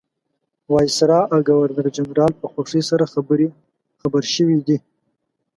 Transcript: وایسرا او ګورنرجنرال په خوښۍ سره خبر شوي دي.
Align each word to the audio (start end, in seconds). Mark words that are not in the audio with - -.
وایسرا 0.71 1.19
او 1.33 1.39
ګورنرجنرال 1.49 2.33
په 2.41 2.45
خوښۍ 2.51 2.81
سره 2.89 3.03
خبر 4.01 4.23
شوي 4.35 4.57
دي. 4.67 4.77